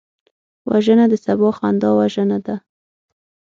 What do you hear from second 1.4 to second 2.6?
خندا وژنه ده